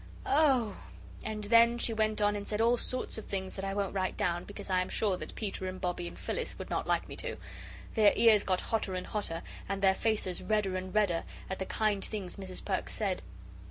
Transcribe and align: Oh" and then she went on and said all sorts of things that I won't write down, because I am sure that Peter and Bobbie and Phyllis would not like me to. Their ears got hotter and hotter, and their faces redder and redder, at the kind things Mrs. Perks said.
Oh" 0.25 0.77
and 1.23 1.43
then 1.43 1.77
she 1.77 1.93
went 1.93 2.21
on 2.21 2.35
and 2.35 2.47
said 2.47 2.59
all 2.59 2.75
sorts 2.75 3.19
of 3.19 3.25
things 3.25 3.55
that 3.55 3.63
I 3.63 3.75
won't 3.75 3.93
write 3.93 4.17
down, 4.17 4.45
because 4.45 4.67
I 4.67 4.81
am 4.81 4.89
sure 4.89 5.15
that 5.17 5.35
Peter 5.35 5.67
and 5.67 5.79
Bobbie 5.79 6.07
and 6.07 6.17
Phyllis 6.17 6.57
would 6.57 6.71
not 6.71 6.87
like 6.87 7.07
me 7.07 7.15
to. 7.17 7.37
Their 7.93 8.11
ears 8.15 8.43
got 8.43 8.61
hotter 8.61 8.95
and 8.95 9.05
hotter, 9.05 9.43
and 9.69 9.79
their 9.83 9.93
faces 9.93 10.41
redder 10.41 10.75
and 10.75 10.91
redder, 10.95 11.23
at 11.51 11.59
the 11.59 11.67
kind 11.67 12.03
things 12.03 12.37
Mrs. 12.37 12.65
Perks 12.65 12.93
said. 12.95 13.21